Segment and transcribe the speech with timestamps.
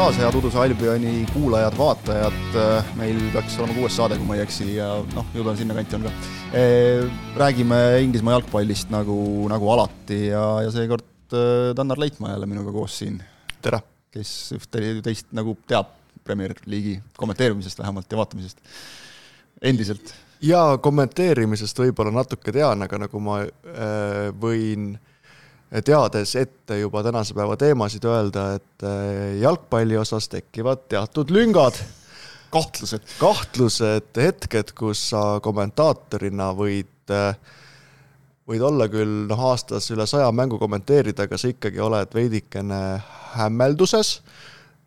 [0.00, 2.54] taas, head Uduse Albioni kuulajad-vaatajad,
[2.96, 6.06] meil peaks olema kuues saade, kui ma ei eksi ja noh, ju ta sinnakanti on
[6.06, 6.12] ka.
[7.36, 9.18] räägime Inglismaa jalgpallist nagu,
[9.52, 11.36] nagu alati ja, ja seekord
[11.76, 13.18] Tannar Leitmaa jälle minuga koos siin.
[13.60, 13.82] tere!
[14.14, 15.92] kes ühte teist nagu teab
[16.24, 18.64] Premier League'i kommenteerimisest vähemalt ja vaatamisest,
[19.60, 20.14] endiselt.
[20.40, 24.94] jaa, kommenteerimisest võib-olla natuke tean, aga nagu ma äh, võin
[25.84, 31.78] teades ette juba tänase päeva teemasid öelda, et äh, jalgpalli osas tekivad teatud lüngad.
[32.50, 33.06] kahtlused.
[33.18, 37.36] kahtlused, hetked, kus sa kommentaatorina võid äh,
[38.50, 42.80] võid olla küll noh, aastas üle saja mängu kommenteerida, aga sa ikkagi oled veidikene
[43.36, 44.16] hämmelduses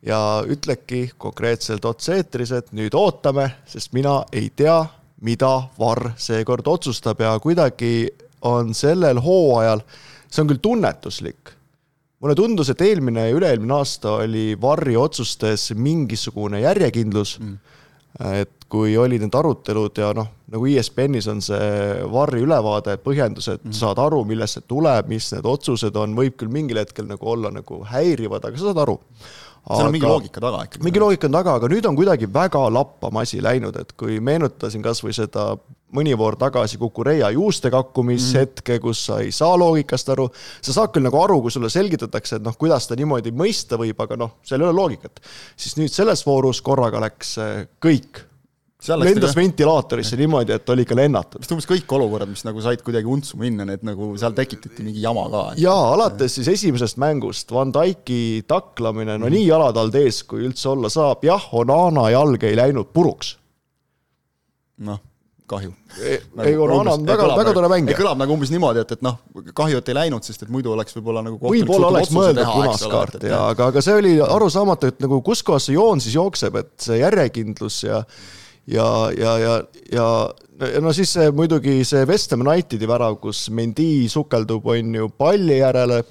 [0.04, 4.81] ja ütledki konkreetselt otse-eetris, et nüüd ootame, sest mina ei tea,
[5.23, 8.09] mida Varr seekord otsustab ja kuidagi
[8.44, 9.86] on sellel hooajal,
[10.34, 11.53] see on küll tunnetuslik,
[12.23, 17.62] mulle tundus, et eelmine ja üle-eelmine aasta oli Varri otsustes mingisugune järjekindlus mm.,
[18.30, 21.70] et kui oli need arutelud ja noh, nagu ESPN-is on see
[22.14, 26.54] Varri ülevaade, põhjendused mm., saad aru, millest see tuleb, mis need otsused on, võib küll
[26.54, 29.00] mingil hetkel nagu olla nagu häirivad, aga sa saad aru
[29.64, 30.84] seal on mingi loogika taga ikkagi.
[30.84, 34.84] mingi loogika on taga, aga nüüd on kuidagi väga lappama asi läinud, et kui meenutasin
[34.84, 35.54] kas või seda
[35.94, 40.27] mõni voor tagasi Kukureia juuste kakkumishetke mm., kus sa ei saa loogikast aru,
[40.61, 43.99] sa saad küll nagu aru, kui sulle selgitatakse, et noh, kuidas ta niimoodi mõista võib,
[44.03, 45.23] aga noh, seal ei ole loogikat.
[45.55, 47.38] siis nüüd selles voorus korraga läks
[47.83, 48.25] kõik
[48.99, 51.39] lendas ventilaatorisse niimoodi, et oli ikka lennatud.
[51.39, 55.02] vist umbes kõik olukorrad, mis nagu said kuidagi untsu minna, need nagu seal tekitati mingi
[55.03, 55.44] jama ka.
[55.61, 59.38] jaa, alates siis esimesest mängust, Van Dyke'i taklamine, no mm.
[59.38, 63.37] nii jalad all ees, kui üldse olla saab, jah, Onana jalg ei läinud puruks.
[64.83, 64.99] noh
[65.49, 65.73] kahju.
[66.02, 67.98] ei, nagu Onana on väga, väga tore mängija.
[67.99, 69.17] kõlab nagu umbes niimoodi, et, et noh,
[69.55, 73.31] kahju, et ei läinud, sest et muidu oleks võib-olla nagu võib-olla oleks mõeldud punast kaarti
[73.31, 76.73] ja aga, aga see oli arusaamatu, et nagu kus kohas see joon siis jookseb, et
[76.87, 78.02] see järjekindlus ja
[78.70, 78.87] ja,
[79.17, 79.53] ja, ja,
[79.92, 80.08] ja
[80.82, 85.59] no siis see muidugi see West Ham Unitedi värav, kus Mendi sukeldub, on ju, palli
[85.59, 86.03] järele,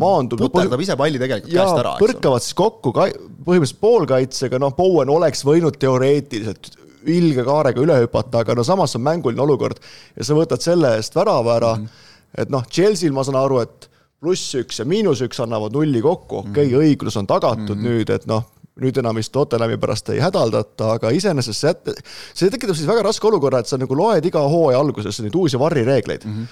[0.00, 0.42] maandub.
[0.42, 1.94] puterdab ise palli tegelikult ja, käest ära.
[2.00, 3.06] põrkavad siis kokku ka,
[3.46, 6.74] põhimõtteliselt poolkaitsega, noh, Bowen oleks võinud teoreetiliselt
[7.06, 9.80] ilge kaarega üle hüpata, aga no samas on mänguline olukord
[10.16, 12.40] ja sa võtad selle eest värava ära mm, -hmm.
[12.42, 13.88] et noh, Chelsea'l ma saan aru, et
[14.20, 16.84] pluss üks ja miinus üks annavad nulli kokku, okei okay, mm, -hmm.
[16.84, 17.88] õiglus on tagatud mm -hmm.
[17.88, 18.44] nüüd, et noh,
[18.80, 21.96] nüüd enam vist Tottenhami pärast ei hädaldata, aga iseenesest see,
[22.34, 25.58] see tekitab siis väga raske olukorra, et sa nagu loed iga hooaja alguses neid uusi
[25.58, 26.32] varrireegleid mm.
[26.32, 26.46] -hmm.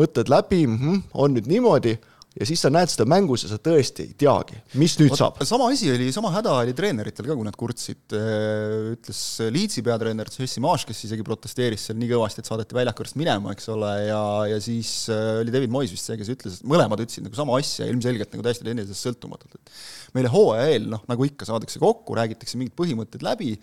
[0.00, 1.98] mõtled läbi mm, -hmm, on nüüd niimoodi
[2.38, 5.40] ja siis sa näed seda mängus ja sa tõesti ei teagi, mis nüüd Oot, saab.
[5.48, 9.22] sama asi oli, sama häda oli treeneritel ka, kui nad kurtsid, äh, ütles
[9.54, 13.54] Leedsi peatreener Jesse Marsh, kes isegi protesteeris seal nii kõvasti, et saadeti väljaku juurest minema,
[13.56, 14.22] eks ole, ja,
[14.52, 17.58] ja siis äh, oli David Moyes vist see, kes ütles, et mõlemad ütlesid nagu sama
[17.58, 22.16] asja, ilmselgelt nagu täiesti teineteisest sõltumatult, et meile hooaja eel, noh, nagu ikka, saadakse kokku,
[22.18, 23.56] räägitakse mingid põhimõtted läbi,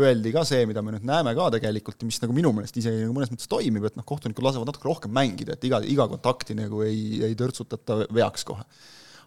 [0.00, 3.04] öeldi ka see, mida me nüüd näeme ka tegelikult ja mis nagu minu meelest isegi
[3.04, 6.56] nagu mõnes mõttes toimib, et noh, kohtunikud lasevad natuke rohkem mängida, et iga, iga kontakti
[6.56, 8.64] nagu ei, ei törtsutata veaks kohe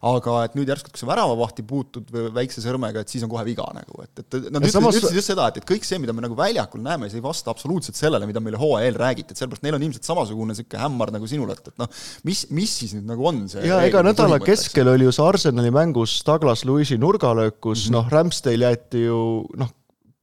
[0.06, 3.66] aga et nüüd järsku, kui sa väravavahti puutud väikse sõrmega, et siis on kohe viga
[3.76, 4.98] nagu, et, et nad ütlesid, samas...
[5.00, 7.54] ütlesid just seda, et, et kõik see, mida me nagu väljakul näeme, see ei vasta
[7.54, 11.14] absoluutselt sellele, mida meile hooaja eel räägiti, et sellepärast neil on ilmselt samasugune niisugune hämmar
[11.16, 14.42] nagu sinul, et, et noh, mis, mis siis nüüd nagu on see jaa, ega nädala
[14.44, 17.98] keskel oli ju see Arsenali mängus Douglas Lewis'i nurgalöök, kus mm -hmm.
[17.98, 19.20] noh, Ramsdale jäeti ju
[19.58, 19.74] noh,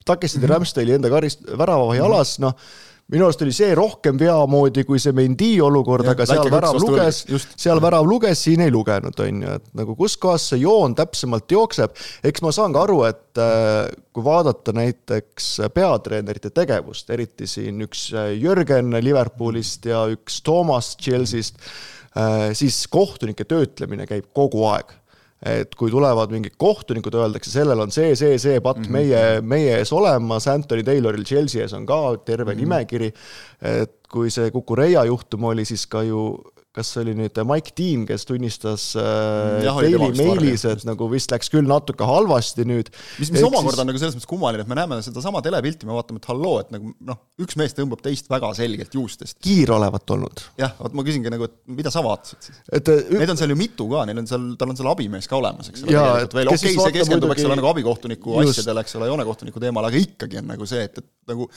[0.04, 0.54] takistati mm -hmm.
[0.54, 2.14] Ramsdale'i enda karist-, väravavahi mm -hmm.
[2.14, 2.54] alas, noh,
[3.12, 7.22] minu arust oli see rohkem veamoodi kui see Mendi olukord, aga seal värav luges,
[7.60, 11.50] seal värav luges, siin ei lugenud, on ju, et nagu kus kohas see joon täpsemalt
[11.52, 11.92] jookseb.
[12.24, 18.08] eks ma saan ka aru, et äh, kui vaadata näiteks peatreenerite tegevust, eriti siin üks
[18.14, 21.60] äh, Jürgen Liverpoolist ja üks Toomas Chelsea'st,
[22.16, 24.96] äh, siis kohtunike töötlemine käib kogu aeg
[25.42, 28.92] et kui tulevad mingid kohtunikud, öeldakse, sellel on see, see, see patt mm -hmm.
[28.92, 32.60] meie, meie ees olemas, Anthony Tayloril Chelsea ees on ka terve mm -hmm.
[32.60, 33.12] nimekiri,
[33.62, 36.38] et kui see Kukureia juhtum oli, siis ka ju
[36.72, 41.32] kas see oli nüüd Mike Dean, kes tunnistas äh, Jah, Daily Mailis, et nagu vist
[41.32, 42.88] läks küll natuke halvasti nüüd.
[43.20, 43.82] mis, mis omakorda siis...
[43.82, 46.72] on nagu selles mõttes kummaline, et me näeme sedasama telepilti, me vaatame, et halloo, et
[46.72, 49.36] nagu noh, üks mees tõmbab teist väga selgelt juustest.
[49.44, 50.44] kiir olevat olnud.
[50.60, 52.64] jah, vot ma küsingi nagu, et mida sa vaatasid siis?
[52.72, 55.28] et äh, Neid on seal ju mitu ka, neil on seal, tal on seal abimees
[55.28, 58.56] ka olemas, eks ole, okei okay,, see keskendub, eks ole, nagu abikohtuniku just.
[58.56, 61.50] asjadele, eks ole, joonekohtuniku teemale, aga ikkagi on nagu see, et, et nagu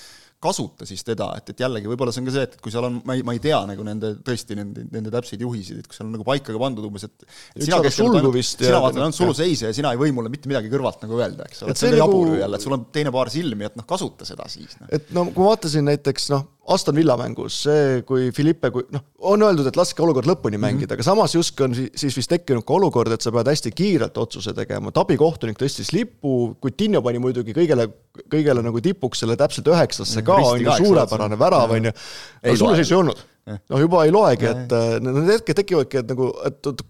[0.45, 2.87] kasuta siis teda, et, et jällegi võib-olla see on ka see, et, et kui seal
[2.87, 5.87] on, ma ei, ma ei tea nagu nende, tõesti nende, nende anda täpseid juhiseid, et
[5.89, 9.03] kui seal on nagu paika ka pandud umbes, et et sina sulgu ainult, sina vaatad
[9.03, 11.77] ainult suluseise ja sina ei või mulle mitte midagi kõrvalt nagu öelda, eks ole, Et
[11.81, 14.25] see on nagu- jabur ju jälle, et sul on teine paar silmi, et noh, kasuta
[14.27, 14.89] seda siis, noh.
[14.91, 19.03] et no kui ma vaatasin näiteks noh, Aston Villa mängus, see, kui Philippe, kui noh,
[19.29, 20.93] on öeldud, et laske olukord lõpuni mängida mm, -hmm.
[20.97, 24.17] aga samas justkui on si- siis vist tekkinud ka olukord, et sa pead hästi kiirelt
[24.17, 27.85] otsuse tegema, et abikohtunik tõstis lipu, Coutinho pani muidugi kõigele,
[28.33, 31.91] kõigele nagu tipuks selle täpselt üheksasse ka, risti on ju, ka, suurepärane värav, on ju,
[32.43, 33.21] Ei aga siis ei olnud.
[33.45, 36.85] Noh, juba ei loegi, et äh, need hetked tekivadki, et nagu, et, et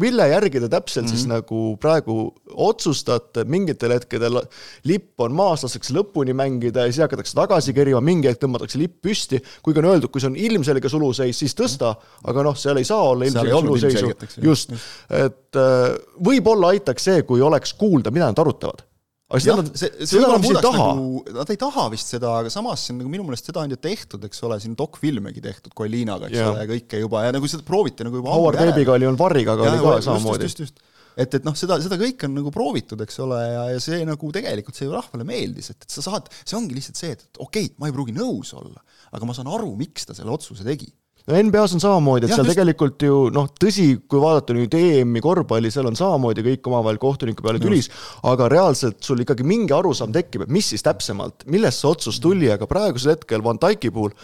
[0.00, 1.16] mille järgi te täpselt mm -hmm.
[1.16, 4.40] siis nagu praegu otsustate, mingitel hetkedel
[4.84, 9.00] lipp on maas, lastakse lõpuni mängida ja siis hakatakse tagasi kerima, mingi hetk tõmmatakse lipp
[9.02, 11.94] püsti, kuigi on öeldud, kui see on ilmselge suluseis, siis tõsta,
[12.24, 14.76] aga noh, seal ei saa olla ilmselge suluseisu ilmselget, eks ju., just,
[15.10, 15.96] et äh,
[16.28, 18.85] võib-olla aitaks see, kui oleks kuulda, mida nad arutavad.
[19.26, 19.70] Aga seda nad,
[20.06, 23.00] seda nad vist ei taha nagu, nad ei taha vist seda, aga samas see on
[23.02, 26.52] nagu minu meelest seda on ju tehtud, eks ole, siin dokfilmegi tehtud Colinaga, eks Jaa.
[26.52, 29.56] ole, ja kõike juba ja nagu seda prooviti nagu juba Howard Webbiga oli olnud Varriga,
[29.56, 30.50] aga oli ka samamoodi.
[31.16, 34.30] et, et noh, seda, seda kõike on nagu proovitud, eks ole, ja, ja see nagu
[34.36, 37.66] tegelikult see rahvale meeldis, et, et sa saad, see ongi lihtsalt see, et, et okei
[37.66, 38.78] okay,, ma ei pruugi nõus olla,
[39.10, 40.92] aga ma saan aru, miks ta selle otsuse tegi
[41.26, 42.54] no NBA-s on samamoodi, et Jah, seal just.
[42.54, 47.46] tegelikult ju noh, tõsi, kui vaadata nüüd EM-i korvpalli, seal on samamoodi kõik omavahel kohtuniku
[47.46, 47.90] peale tülis,
[48.30, 52.50] aga reaalselt sul ikkagi mingi arusaam tekib, et mis siis täpsemalt, millest see otsus tuli,
[52.52, 54.14] aga praegusel hetkel Van Dyke'i puhul,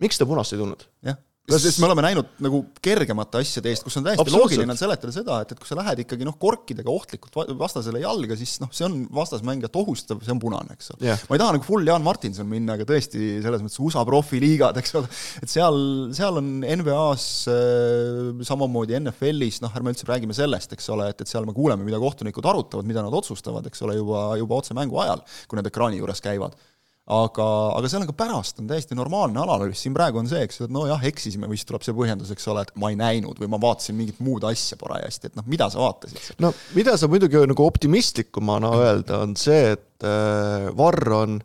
[0.00, 0.88] miks ta punast ei tulnud?
[1.04, 5.40] jah, sest me oleme näinud nagu kergemate asjade eest, kus on täiesti loogiline seletada seda,
[5.44, 8.86] et, et kui sa lähed ikkagi noh, korkidega ohtlikult va- vastasele jalga, siis noh, see
[8.88, 11.04] on vastasmängijat ohustav, see on punane, eks ole.
[11.10, 11.20] Jah.
[11.28, 14.96] ma ei taha nagu full Jaan Martinson minna, aga tõesti selles mõttes USA profiliigad, eks
[15.00, 15.12] ole,
[15.44, 15.80] et seal,
[16.16, 21.30] seal on NBA-s äh, samamoodi NFL-is, noh, ärme üldse räägime sellest, eks ole, et, et
[21.30, 24.96] seal me kuuleme, mida kohtunikud arutavad, mida nad otsustavad, eks ole, juba, juba otse mängu
[25.04, 25.20] ajal,
[25.50, 26.56] kui nad ekraani juures käivad
[27.04, 27.46] aga,
[27.76, 30.68] aga seal on ka pärast on täiesti normaalne analüüs, siin praegu on see, eks ju,
[30.68, 33.50] et nojah, eksisime või siis tuleb see põhjendus, eks ole, et ma ei näinud või
[33.52, 37.42] ma vaatasin mingit muud asja parajasti, et noh, mida sa vaatasid no mida saab muidugi
[37.50, 41.42] nagu optimistlikumana öelda, on see, et äh, Varr on,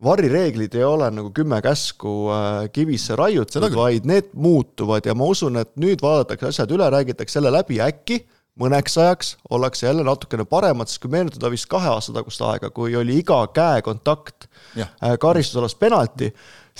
[0.00, 5.30] Varri reeglid ei ole nagu kümme käsku äh, kivisse raiutud, vaid need muutuvad ja ma
[5.30, 8.24] usun, et nüüd vaadatakse asjad üle, räägitakse jälle läbi, äkki
[8.60, 12.96] mõneks ajaks ollakse jälle natukene paremad, sest kui meenutada vist kahe aasta tagust aega, kui
[12.98, 14.48] oli iga käekontakt
[14.78, 16.30] äh, karistusalas penalti,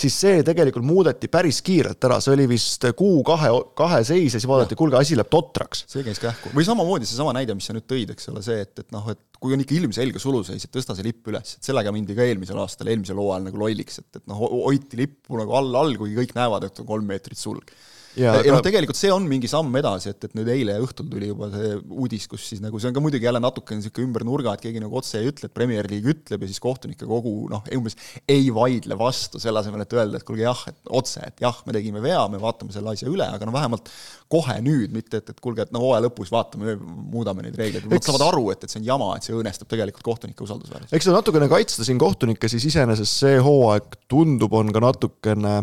[0.00, 4.48] siis see tegelikult muudeti päris kiirelt ära, see oli vist kuu-kahe, kahe seis ja siis
[4.48, 5.84] vaadati, kuulge, asi läheb totraks.
[5.90, 6.52] see käis kähku.
[6.56, 9.20] või samamoodi seesama näide, mis sa nüüd tõid, eks ole, see, et, et noh, et
[9.40, 12.60] kui on ikka ilmselge suluseis, et tõsta see lipp üles, et sellega mindi ka eelmisel
[12.60, 16.36] aastal, eelmisel hooajal nagu lolliks, et, et noh, hoiti lippu nagu all, all, kuigi kõik
[16.36, 17.72] näevad, et on kolm meetrit sulg
[18.18, 21.28] Ja ja, noh, tegelikult see on mingi samm edasi, et, et nüüd eile õhtul tuli
[21.30, 24.54] juba see uudis, kus siis nagu see on ka muidugi jälle natukene niisugune ümber nurga,
[24.56, 27.62] et keegi nagu otse ei ütle, et Premier League ütleb ja siis kohtunike kogu noh,
[27.76, 27.96] umbes
[28.30, 31.76] ei vaidle vastu, selle asemel, et öelda, et kuulge jah, et otse, et jah, me
[31.76, 33.90] tegime vea, me vaatame selle asja üle, aga no vähemalt
[34.30, 38.06] kohe nüüd, mitte et, et kuulge, et no hooaja lõpus vaatame, muudame neid reegleid, nad
[38.06, 40.94] saavad aru, et, et see on jama, et see õõnestab tegelikult kohtunike usaldusväärsust.
[40.94, 45.60] eks see natukene kaitsta siin kohtunikke, siis iseenesest see hooaeg tundub, on ka natukene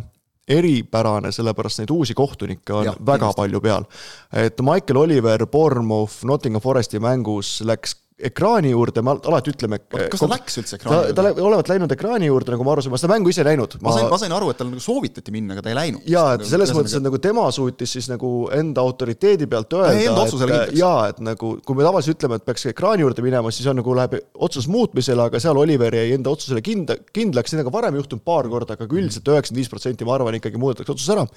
[0.48, 3.42] eripärane, sellepärast neid uusi kohtunikke on ja, väga kindlasti.
[3.42, 3.88] palju peal.
[4.34, 9.78] et Michael Oliver Bournemouth Nottingham Foresti mängus läks ekraani juurde, me al- alati ütleme.
[9.94, 11.26] kas ta läks üldse ta, ekraani ta juurde?
[11.38, 13.76] lä- olevat läinud ekraani juurde, nagu ma aru sain, ma seda mängu ise ei näinud.
[13.86, 16.02] ma sain, ma sain aru, et tal nagu soovitati minna, aga ta ei läinud.
[16.10, 20.26] jaa, et selles mõttes, et nagu tema suutis siis nagu enda autoriteedi pealt öelda,
[20.58, 23.78] et jaa, et nagu kui me tavaliselt ütleme, et peaks ekraani juurde minema, siis on
[23.84, 28.02] nagu läheb otsus muutmisele, aga seal Oliver jäi enda otsusele kinda, kindlaks, nii nagu varem
[28.02, 31.28] juhtunud paar korda, aga ka üldiselt üheksakümmend viis protsenti ma arvan ikkagi muudetakse otsus ära.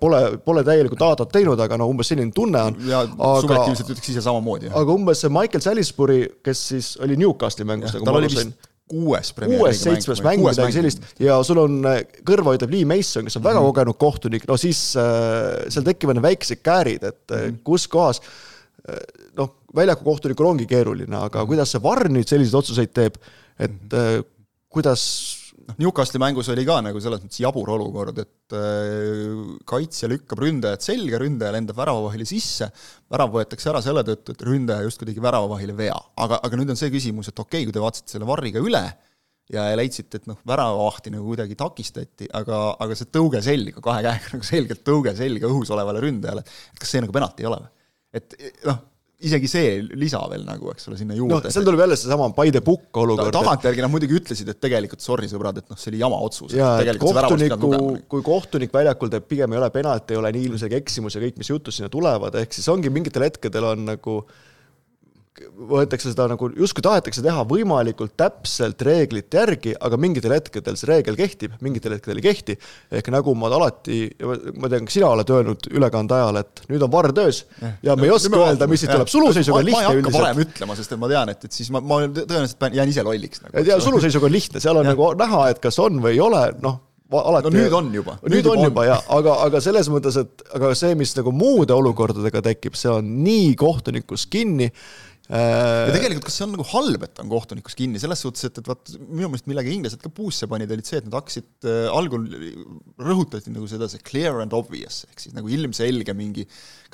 [0.00, 2.76] Pole, pole täielikult daatat teinud, aga no umbes selline tunne on.
[2.88, 4.68] ja aga, subjektiivselt ütleks ise samamoodi.
[4.68, 5.64] aga umbes see Michael
[5.94, 8.54] Salisbury, kes siis oli Newcastli mängus, nagu ma aru sain.
[8.90, 11.06] kuues Premier kuues, League'i seitsmes mäng, midagi sellist.
[11.22, 14.80] Ja sul on äh, kõrva ütleb Lee Mason, kes on väga kogenud kohtunik, no siis
[15.00, 19.00] äh, seal tekivad väiksed käärid, et äh, kus kohas äh,
[19.38, 23.16] noh, väljaku kohtunikul ongi keeruline, aga kuidas see Varr nüüd selliseid otsuseid teeb,
[23.56, 24.18] et äh,
[24.74, 25.06] kuidas
[25.68, 30.86] noh, Newcastli mängus oli ka nagu selles mõttes jabur olukord, et äh, kaitsja lükkab ründajat
[30.86, 32.68] selga, ründaja lendab väravavahile sisse,
[33.12, 35.96] värav võetakse ära selle tõttu, et ründaja justkui tegi väravavahile vea.
[36.24, 38.84] aga, aga nüüd on see küsimus, et okei okay,, kui te vaatasite selle varriga üle
[39.52, 44.32] ja leidsite, et noh, väravavahti nagu kuidagi takistati, aga, aga see tõuge selga, kahe käega
[44.36, 47.72] nagu selgelt tõuge selga õhus olevale ründajale, et kas see nagu penalti ei ole või?
[48.14, 48.36] et
[48.68, 48.78] noh,
[49.28, 52.52] isegi see lisa veel nagu, eks ole, sinna noh juurde, seal tuleb jälle seesama by
[52.54, 55.92] the book Ta- olukord, tagantjärgi nad muidugi ütlesid, et tegelikult sorry sõbrad, et noh, see
[55.92, 56.54] oli jama otsus.
[57.00, 61.16] kohtuniku nagu-, kui kohtunik väljakul teeb, pigem ei ole penalt, ei ole nii ilmselge eksimus
[61.16, 64.18] ja kõik, mis jutud sinna tulevad, ehk siis ongi mingitel hetkedel on nagu
[65.34, 71.18] võetakse seda nagu, justkui tahetakse teha võimalikult täpselt reeglite järgi, aga mingitel hetkedel see reegel
[71.18, 72.56] kehtib, mingitel hetkedel ei kehti.
[72.94, 76.92] ehk nagu ma alati, ma tean, ka sina oled öelnud ülekande ajal, et nüüd on
[76.94, 77.42] varr töös
[77.82, 80.20] ja me ei oska no, öelda, mis siit tuleb, suluseisuga on lihtne üldiselt.
[80.20, 83.42] varem ütlema, sest et ma tean, et, et siis ma, ma tõenäoliselt jään ise lolliks
[83.42, 83.64] nagu,.
[83.66, 84.94] ja suluseisuga on lihtne, seal on ja.
[84.94, 86.82] nagu näha, et kas on või ei ole, noh
[87.14, 87.50] alati.
[87.50, 88.14] no nüüd on juba.
[88.22, 91.74] nüüd, nüüd on juba jah, aga, aga selles mõttes, et aga see, mis nagu muude
[91.74, 94.70] olukordadega tekib, see on nii kohtunikus kinni
[95.30, 98.68] ja tegelikult, kas see on nagu halb, et on kohtunikus kinni, selles suhtes, et, et
[98.68, 102.26] vaat minu meelest millega inglased ka puusse panid, olid see, et nad hakkasid äh,, algul
[103.00, 106.44] rõhutati nagu seda, see clear and obvious, ehk siis nagu ilmselge mingi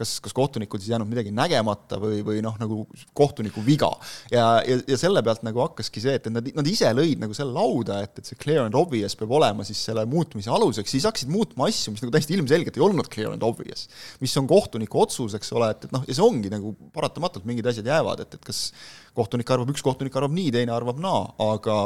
[0.00, 2.84] kas, kas kohtunikul siis jäänud midagi nägemata või, või noh, nagu
[3.16, 3.90] kohtuniku viga.
[4.32, 7.36] ja, ja, ja selle pealt nagu hakkaski see, et, et nad, nad ise lõid nagu
[7.36, 11.08] selle lauda, et, et see clear and obvious peab olema siis selle muutmise aluseks, siis
[11.08, 13.88] hakkasid muutma asju, mis nagu täiesti ilmselgelt ei olnud clear and obvious.
[14.22, 17.68] mis on kohtuniku otsus, eks ole, et, et noh, ja see ongi nagu paratamatult mingid
[17.70, 18.60] asjad jäävad, et, et kas
[19.16, 21.76] kohtunik arvab, üks kohtunik arvab nii, teine arvab naa, aga,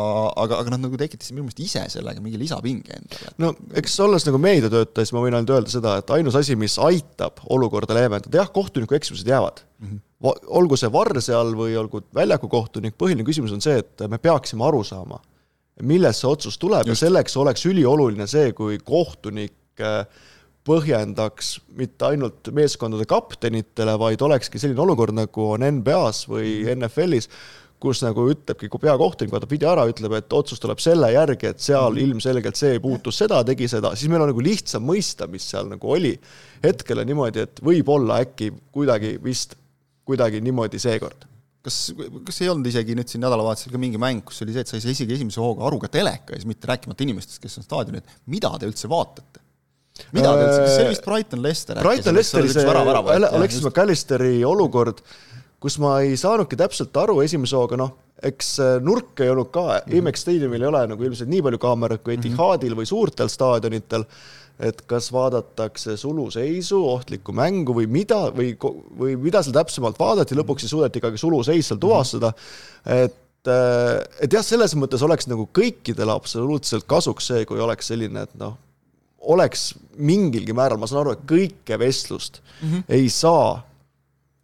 [0.43, 3.33] aga, aga nad nagu tekitasid minu meelest ise sellega mingi lisapinge endale.
[3.41, 6.77] no eks olles nagu meediatöötaja, siis ma võin ainult öelda seda, et ainus asi, mis
[6.83, 9.89] aitab olukorda leevendada, jah, kohtuniku eksimused jäävad mm.
[9.89, 10.45] -hmm.
[10.61, 14.67] olgu see varr seal või olgu väljaku kohtunik, põhiline küsimus on see, et me peaksime
[14.69, 15.21] aru saama,
[15.83, 17.01] millest see otsus tuleb Just.
[17.01, 20.05] ja selleks oleks ülioluline see, kui kohtunik äh,
[20.65, 26.85] põhjendaks mitte ainult meeskondade kaptenitele, vaid olekski selline olukord, nagu on NBA-s või mhm.
[26.85, 27.29] NFL-is,
[27.85, 31.61] kus nagu ütlebki, kui peakohtunik vaatab video ära, ütleb, et otsus tuleb selle järgi, et
[31.61, 32.07] seal -hmm.
[32.07, 35.93] ilmselgelt see puutus seda, tegi seda, siis meil on nagu lihtsam mõista, mis seal nagu
[35.93, 36.15] oli.
[36.65, 39.59] hetkel on niimoodi, et võib-olla äkki kuidagi vist
[40.05, 41.29] kuidagi niimoodi seekord
[41.65, 41.79] kas,
[42.27, 44.77] kas ei olnud isegi nüüd siin nädalavahetusel ka mingi mäng, kus oli see, et sa
[44.79, 48.31] ei saa isegi esimese hooga aru ka telekas, mitte rääkimata inimestest, kes on staadionil, et
[48.31, 49.44] mida te üldse vaatate?
[50.15, 51.81] Mida ta üldse, kas see oli vist Brighton Lester?
[51.83, 55.03] Brighton Lesteri see Alexis McAllisteri olukord,
[55.63, 59.83] kus ma ei saanudki täpselt aru esimese hooga, noh, eks nurk ei olnud ka mm,
[59.87, 59.99] -hmm.
[60.01, 62.21] Amex Stadiumil ei ole nagu ilmselt nii palju kaameraid kui mhm.
[62.21, 62.81] Etihadil mm -hmm.
[62.81, 64.07] või suurtel staadionitel,
[64.59, 68.55] et kas vaadatakse suluseisu, ohtlikku mängu või mida, või,
[68.99, 72.33] või mida seal täpsemalt vaadati, lõpuks siis suudeti ikkagi suluseis seal tuvastada,
[72.87, 73.21] et
[74.25, 78.55] et jah, selles mõttes oleks nagu kõikidele absoluutselt kasuks see, kui oleks selline, et noh,
[79.31, 82.85] oleks mingilgi määral, ma saan aru, et kõike vestlust mm -hmm.
[82.99, 83.63] ei saa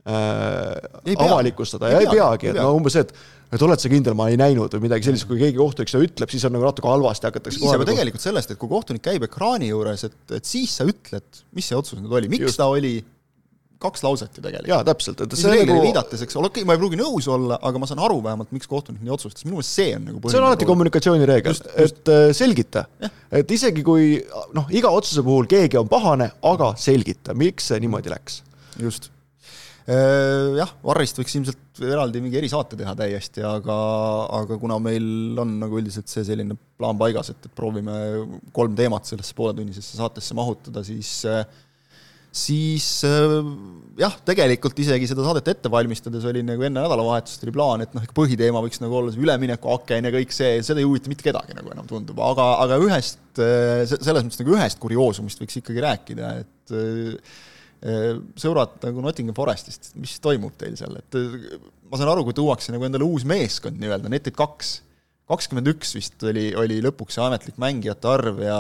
[0.07, 3.15] äh, ei avalikustada ja ei, ei peagi, et no umbes see, et
[3.51, 6.31] et oled sa kindel, ma ei näinud või midagi sellist, kui keegi kohtunik seda ütleb,
[6.31, 9.73] siis on nagu natuke halvasti, hakatakse piisab ju tegelikult sellest, et kui kohtunik käib ekraani
[9.73, 12.61] juures, et, et siis sa ütled, mis see otsus nüüd oli, miks Just.
[12.61, 13.01] ta oli,
[13.81, 14.71] kaks lauset ju tegelikult.
[14.71, 15.79] jaa, täpselt, et see nagu...
[15.85, 18.51] viidates, eks ole, okei okay,, ma ei pruugi nõus olla, aga ma saan aru vähemalt,
[18.57, 22.27] miks kohtunik nii otsustas, minu meelest see on nagu see on alati kommunikatsioonireegel, et äh,
[22.37, 22.85] selgita.
[23.41, 24.19] et isegi kui
[24.57, 28.43] noh, iga otsuse puhul keegi on pahane, aga selgita, miks see niimoodi läks.
[28.81, 29.09] just.
[29.91, 33.79] Äh, jah, Varrist võiks ilmselt eraldi mingi erisaate teha täiesti, aga,
[34.43, 37.97] aga kuna meil on nagu üldiselt see selline plaan paigas, et, et proovime
[38.53, 41.43] kolm teemat sellesse pooletunnisesse saatesse mahutada, siis äh,
[42.31, 43.37] siis äh,
[43.99, 48.05] jah, tegelikult isegi seda saadet ette valmistades oli nagu enne nädalavahetust oli plaan, et noh,
[48.15, 51.73] põhiteema võiks nagu olla see üleminekuaken ja kõik see, seda ei huvita mitte kedagi nagu
[51.75, 56.77] enam tundub, aga, aga ühest, äh, selles mõttes nagu ühest kurioosumist võiks ikkagi rääkida, et
[56.77, 57.41] äh,
[58.39, 61.17] sõbrad nagu Nottingham Forestist, mis toimub teil seal, et
[61.91, 64.77] ma saan aru, kui tuuakse nagu endale uus meeskond nii-öelda, Netit kaks
[65.31, 68.59] kakskümmend üks vist oli, oli lõpuks see ametlik mängijate arv ja,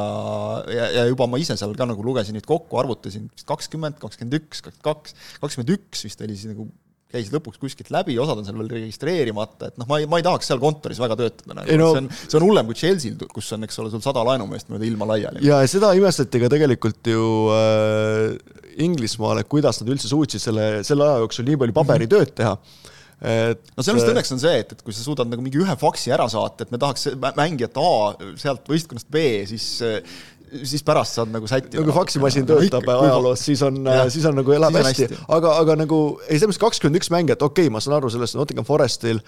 [0.70, 4.62] ja, ja juba ma ise seal ka nagu lugesin neid kokku, arvutasin kakskümmend, kakskümmend üks,
[4.62, 6.68] kakskümmend kaks, kakskümmend üks vist oli siis nagu
[7.10, 10.26] käis lõpuks kuskilt läbi, osad on seal veel registreerimata, et noh, ma ei, ma ei
[10.26, 13.50] tahaks seal kontoris väga töötada nagu., no, see on, see on hullem kui Chelsea'l, kus
[13.56, 15.42] on, eks ole, sul sada laenumeest mööda ilma laiali.
[15.42, 17.24] ja seda imestati ka tegelikult ju
[17.56, 18.38] äh,
[18.86, 22.62] Inglismaal, et kuidas nad üldse suutsid selle, selle aja jooksul nii palju paberitööd teha mm.
[22.62, 22.89] -hmm
[23.20, 25.76] et no sellest äh, õnneks on see, et, et kui sa suudad nagu mingi ühe
[25.80, 27.90] faksi ära saata, et me tahaks mängijat A
[28.40, 29.66] sealt võistkonnast B, siis
[30.66, 31.78] siis pärast saad nagu sättida.
[31.78, 35.54] no kui faksimasin töötab no, ajaloos, siis on, siis on nagu elab hästi, hästi., aga,
[35.62, 38.66] aga nagu ei, selles mõttes kakskümmend üks mängijat, okei okay,, ma saan aru sellest, Nottingham
[38.66, 39.22] Forestil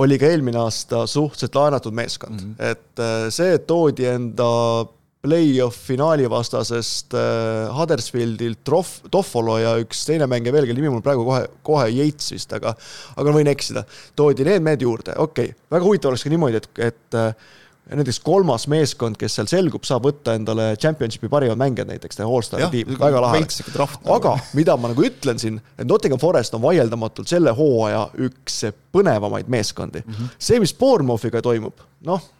[0.00, 2.72] oli ka eelmine aasta suhteliselt laenatud meeskond mm, -hmm.
[2.74, 4.50] et äh, see, et toodi enda
[5.20, 11.04] play-off finaali vastasest äh, Huddersfieldilt Trof-, Toffolo ja üks teine mängija veel, kelle nimi mul
[11.04, 12.72] praegu kohe, kohe Yates vist, aga
[13.20, 13.84] aga võin eksida.
[14.16, 17.34] toodi need mehed juurde, okei okay., väga huvitav oleks ka niimoodi, et, et äh,
[18.00, 22.96] näiteks kolmas meeskond, kes seal selgub, saab võtta endale championship'i parimad mängijad näiteks, allstari tiim,
[23.00, 23.44] väga lahe.
[24.16, 28.62] aga mida ma nagu ütlen siin, et Nottingham Forest on vaieldamatult selle hooaja üks
[28.94, 30.12] põnevamaid meeskondi mm.
[30.12, 30.36] -hmm.
[30.38, 32.30] see, mis Bournemouthiga toimub, noh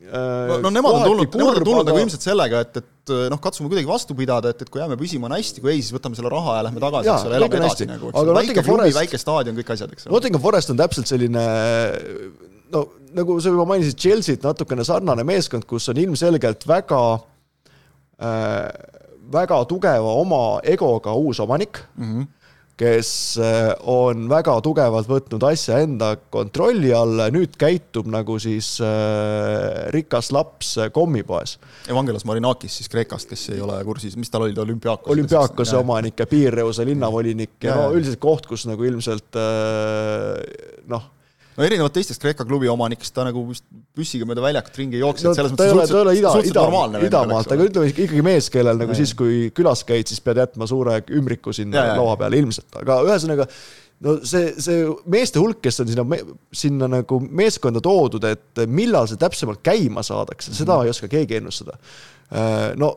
[0.00, 1.88] no, no nemad on tulnud, nemad on tulnud aga...
[1.90, 5.28] nagu ilmselt sellega, et, et noh, katsume kuidagi vastu pidada, et, et kui jääme püsima,
[5.28, 7.88] on hästi, kui ei, siis võtame selle raha ja lähme tagasi, eks ole, elame edasi
[7.90, 10.14] nagu, eks ole, väike klubi, väike staadion, kõik asjad, eks ole.
[10.16, 11.44] Nottingham Forest on täpselt selline
[12.70, 12.84] no
[13.16, 17.02] nagu sa juba mainisid, Chelsea't natukene sarnane meeskond, kus on ilmselgelt väga
[18.22, 18.68] äh,
[19.30, 21.82] väga tugeva oma egoga uus omanik.
[21.96, 22.36] Mm, -hmm
[22.80, 23.10] kes
[23.40, 29.90] äh, on väga tugevalt võtnud asja enda kontrolli alla ja nüüd käitub nagu siis äh,
[29.94, 31.58] rikas laps äh, kommipoes.
[31.90, 35.12] Evangelos Marinakis siis Kreekast, kes ei ole kursis, mis tal oli, ta olümpiaakos?
[35.12, 39.36] olümpiaakose omanik ja Piirreuse linnavolinik ja, ja no üldiselt koht, kus nagu ilmselt
[40.90, 41.08] noh
[41.60, 45.28] no erinevalt teistest Kreeka klubi omanikest ta nagu vist püssiga mööda väljakut ringi ei jookse
[45.28, 48.94] no,, selles mõttes suhteliselt, ei ole ida, ida, idamaalt, aga ütleme ikkagi mees, kellel nagu
[48.94, 52.70] ja, siis, kui külas käid, siis pead jätma suure ümbriku sinna ja, laua peale ilmselt,
[52.80, 53.46] aga ühesõnaga
[54.06, 56.22] no see, see meeste hulk, kes on sinna,
[56.62, 60.84] sinna nagu meeskonda toodud, et millal see täpsemalt käima saadakse, seda mm -hmm.
[60.88, 61.76] ei oska keegi ennustada.
[62.30, 62.94] Äh, no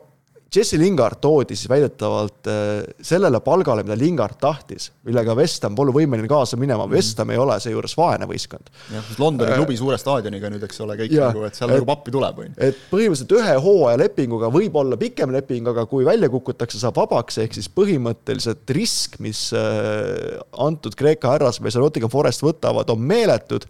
[0.54, 5.94] Jesse Lingard toodi siis väidetavalt äh, sellele palgale, mida Lingard tahtis, millega West Ham pole
[5.94, 8.70] võimeline kaasa minema, West Ham ei ole seejuures vaene võistkond.
[8.92, 11.72] jah, sest Londoni äh, klubi suure staadioniga nüüd, eks ole, kõik ja, nagu, et seal
[11.72, 12.54] et, nagu pappi tuleb, on ju.
[12.68, 17.40] et põhimõtteliselt ühe hooaja lepinguga võib olla pikem leping, aga kui välja kukutakse, saab vabaks,
[17.42, 23.68] ehk siis põhimõtteliselt risk, mis äh, antud Kreeka härrasmees ja Nottingham Forest võtavad, on meeletud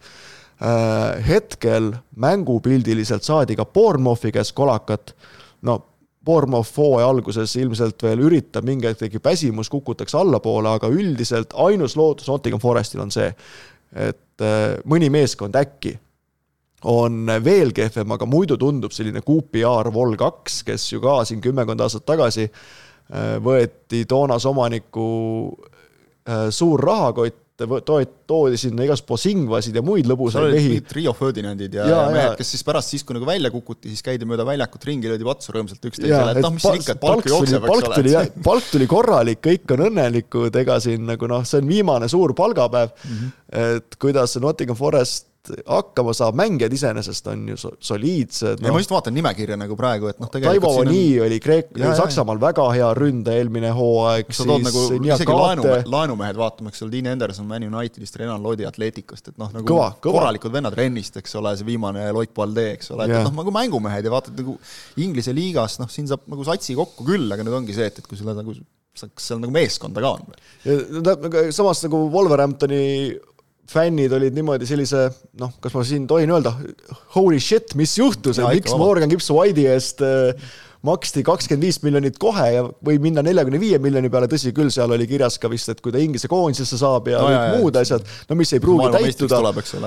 [1.27, 1.89] hetkel
[2.23, 5.11] mängupildiliselt saadi ka Bournemothi käest kolakat,
[5.67, 5.75] no
[6.25, 11.97] Bournemouth hooaja alguses ilmselt veel üritab mingi hetk tekib väsimus, kukutakse allapoole, aga üldiselt ainus
[12.01, 13.29] lootus Nottingham Forestil on see,
[13.93, 15.99] et äh, mõni meeskond äkki
[16.85, 21.81] on veel kehvem, aga muidu tundub selline QPR Vol kaks, kes ju ka siin kümmekond
[21.81, 25.07] aastat tagasi äh, võeti toonase omaniku
[26.29, 30.79] äh, suur rahakott toodi sinna igasugused Posingvasid ja muid lõbusaid mehi.
[30.97, 34.03] Rio Ferdinandid ja, ja, ja mehed, kes siis pärast siis, kui nagu välja kukuti, siis
[34.03, 37.29] käidi mööda väljakut ringi, löödi patsu rõõmsalt üksteisele, et noh, mis siin ikka, et palk
[37.31, 38.25] jookseb, eks ole.
[38.49, 42.91] palk tuli korralik, kõik on õnnelikud, ega siin nagu noh, see on viimane suur palgapäev
[42.91, 43.71] mm, -hmm.
[43.77, 48.69] et kuidas Nottingham Forest hakkama saab, mängijad iseenesest on ju soliidsed no..
[48.69, 51.27] ja ma just vaatan nimekirja nagu praegu, et noh, tegelikult Taivo Oni on...
[51.27, 56.85] oli Kreek-, Saksamaal väga hea ründaja eelmine hooaeg, siis nagu, isegi laenu, laenumehed vaatame, eks
[56.87, 60.21] ole, Dean Henderson Man Unitedist, Renan Lodi Atleticust, et noh, nagu kõva, kõva.
[60.21, 64.09] korralikud vennad Rennist, eks ole, see viimane Loik Balde, eks ole, et noh, nagu mängumehed
[64.09, 64.57] ja vaatad nagu
[65.05, 68.09] Inglise liigas, noh, siin saab nagu satsi kokku küll, aga nüüd ongi see, et, et
[68.09, 68.57] kui sul nagu
[68.95, 71.47] kas seal nagu meeskonda ka on või?
[71.55, 72.83] samas nagu Wolverhamptoni
[73.71, 75.07] fännid olid niimoodi sellise
[75.41, 76.53] noh, kas ma siin tohin öelda,
[77.17, 80.33] holy shit, mis juhtus, et miks Morgan Gibbs White'i eest äh,
[80.85, 84.93] maksti kakskümmend viis miljonit kohe ja võib minna neljakümne viie miljoni peale, tõsi küll, seal
[84.93, 87.79] oli kirjas ka vist, et kui ta Inglise koondisesse saab ja no, kõik jah, muud
[87.81, 89.41] asjad, no mis ei pruugi täituda,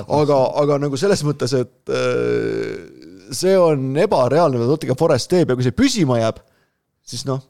[0.05, 5.59] aga, aga nagu selles mõttes, et äh, see on ebareaalne, mida Nottingham Forest teeb ja
[5.59, 6.41] kui see püsima jääb,
[7.05, 7.45] siis noh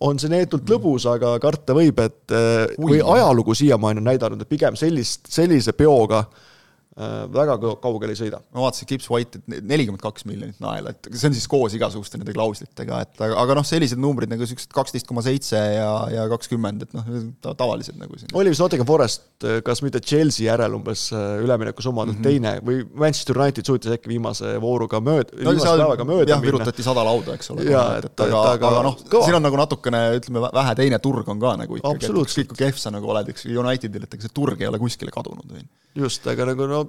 [0.00, 4.50] on see neetult lõbus, aga karta võib, et äh, kui ajalugu siiamaani on näidanud, et
[4.50, 6.56] pigem sellist, sellise peoga Äh,
[6.98, 8.40] väga kaugele ei sõida.
[8.54, 12.18] ma vaatasin Gibbs White, et nelikümmend kaks miljonit naela, et see on siis koos igasuguste
[12.18, 16.26] nende klauslitega, et aga, aga noh, sellised numbrid nagu niisugused kaksteist koma seitse ja, ja
[16.32, 17.06] kakskümmend, et noh,
[17.48, 18.32] tavalised nagu siin.
[18.34, 19.28] oli vist Nottingham Forest,
[19.64, 22.26] kas mitte Chelsea järel umbes äh, üleminekusummalt mm -hmm.
[22.26, 26.82] teine või Manchester United suutis äkki viimase vooruga mööda no,, viimase päevaga mööda jah, virutati
[26.82, 27.66] sada lauda, eks ole.
[27.68, 31.38] et, et aga, aga, aga noh, siin on nagu natukene, ütleme, vähe teine turg on
[31.40, 34.34] ka nagu ikkagi, et ükskõik kui kehv sa nagu oled, eks Unitedil, et ega see
[34.34, 35.62] turg ei ole kuskile kadunud või
[35.98, 36.82] just, aga nagu no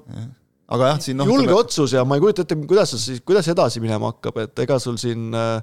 [0.70, 1.62] aga jah, siin noh julge tule...
[1.64, 4.78] otsus ja ma ei kujuta ette, kuidas see siis, kuidas edasi minema hakkab, et ega
[4.82, 5.58] sul siin äh,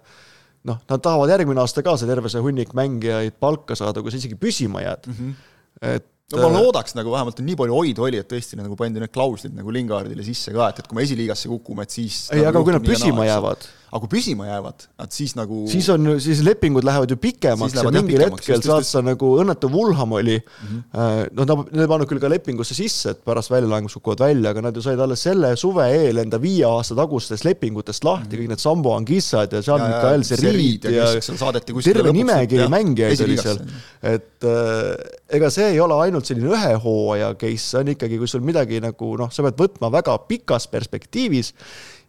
[0.66, 4.20] noh, nad tahavad järgmine aasta ka see terve see hunnik mängijaid palka saada, kui sa
[4.20, 5.16] isegi püsima jääd mm.
[5.18, 5.50] -hmm.
[5.94, 9.02] et no ma äh, loodaks nagu vähemalt, nii palju hoidu oli, et tõesti nagu pandi
[9.02, 12.42] need klauslid nagu Lingardile sisse ka, et, et kui me esiliigasse kukume, et siis ei,
[12.48, 16.42] aga kui nad püsima jäävad aga kui püsima jäävad, et siis nagu siis on, siis
[16.44, 21.32] lepingud lähevad ju pikemaks ja mingil hetkel saad sa nagu, õnnetu Vulham oli mm, -hmm.
[21.38, 24.76] noh, nad ei pannud küll ka lepingusse sisse, et pärast väljalangus kukuvad välja, aga nad
[24.76, 28.42] ju said alles selle suve eel enda viie aasta tagustest lepingutest lahti mm, -hmm.
[28.42, 33.60] kõik need Sambo Angissad ja Jean-Michel Seriid ja, ja, ja terve nimekiri mängijaid oli seal,
[34.02, 38.30] et äh, ega see ei ole ainult selline ühe hooaja case, see on ikkagi, kui
[38.30, 41.54] sul midagi nagu noh, sa pead võtma väga pikas perspektiivis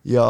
[0.08, 0.26] ja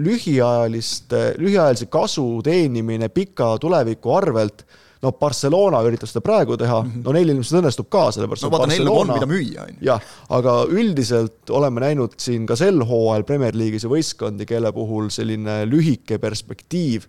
[0.00, 4.64] lühiajalist, lühiajalise kasu teenimine pika tuleviku arvelt,
[5.02, 7.04] no Barcelona üritab seda praegu teha -hmm.
[7.04, 9.84] no neil ilmselt õnnestub ka, sellepärast no vaata, neil on, mida müüa, on ju.
[9.90, 15.12] jah, aga üldiselt oleme näinud siin ka sel hooajal Premier League'is ju võistkondi, kelle puhul
[15.14, 17.06] selline lühike perspektiiv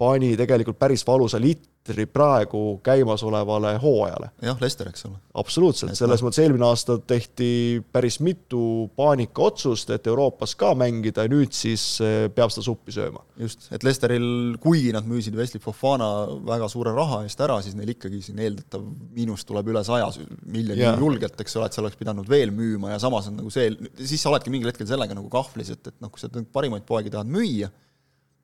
[0.00, 4.30] pani tegelikult päris valusa litri praegu käimasolevale hooajale.
[4.42, 5.18] jah, Lester, eks ole.
[5.42, 7.50] absoluutselt, selles mõttes eelmine aasta tehti
[7.92, 8.62] päris mitu
[8.96, 13.20] paanikaotsust, et Euroopas ka mängida ja nüüd siis eh, peab seda suppi sööma.
[13.40, 14.30] just, et Lesteril,
[14.62, 16.08] kuigi nad müüsid Wesley Fofana
[16.48, 18.86] väga suure raha eest ära, siis neil ikkagi siin eeldatav
[19.16, 20.08] miinus tuleb üle saja
[20.46, 20.96] miljoni yeah.
[20.96, 23.68] julgelt, eks ole, et sa oleks pidanud veel müüma ja samas on nagu see,
[24.00, 27.12] siis sa oledki mingil hetkel sellega nagu kahvlis, et, et noh, kui sa parimaid poegi
[27.12, 27.68] tahad müüa,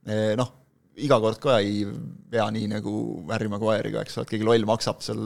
[0.04, 0.52] eh, noh,
[0.96, 1.84] iga kord ka ei
[2.32, 2.94] pea nii nagu
[3.30, 5.22] Harry Maguire'iga, eks ole, et keegi loll maksab seal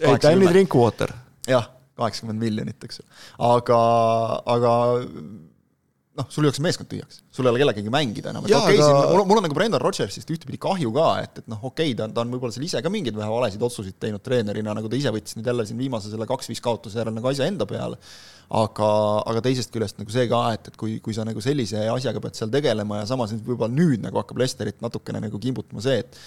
[0.00, 1.14] ei, ta on nii drinkwater.
[1.48, 3.08] jah, kaheksakümmend miljonit, eks ju.
[3.52, 3.80] aga,
[4.56, 4.74] aga
[6.18, 9.04] noh, sul jookseb meeskond tühjaks, sul ei ole kellegagi mängida enam, et okei okay, aga...,
[9.14, 12.08] mul, mul on nagu Brendan Rodgersist ühtepidi kahju ka, et, et noh, okei okay,, ta,
[12.12, 15.12] ta on võib-olla seal ise ka mingeid vähe valesid otsuseid teinud treenerina, nagu ta ise
[15.14, 17.96] võttis nüüd jälle siin viimase selle kaks-viis kaotuse järel nagu asja enda peale,
[18.62, 18.88] aga,
[19.32, 22.36] aga teisest küljest nagu see ka, et, et kui, kui sa nagu sellise asjaga pead
[22.36, 26.20] seal tegelema ja samas võib-olla nüüd nagu hakkab Lesterit natukene nagu kimbutama see, et